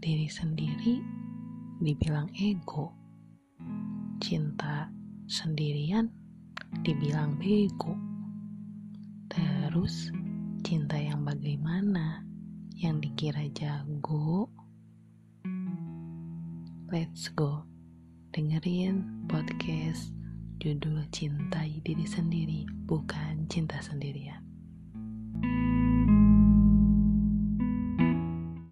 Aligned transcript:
diri 0.00 0.32
sendiri 0.32 0.96
dibilang 1.84 2.32
ego. 2.40 2.88
Cinta 4.16 4.88
sendirian 5.28 6.08
dibilang 6.80 7.36
bego. 7.36 7.92
Terus 9.28 10.08
cinta 10.64 10.96
yang 10.96 11.22
bagaimana? 11.28 12.24
Yang 12.80 13.12
dikira 13.12 13.44
jago? 13.52 14.48
Let's 16.88 17.28
go. 17.28 17.68
Dengerin 18.32 19.28
podcast 19.28 20.16
judul 20.64 21.04
Cintai 21.12 21.84
Diri 21.84 22.08
Sendiri, 22.08 22.64
bukan 22.88 23.44
cinta 23.52 23.78
sendirian. 23.84 24.49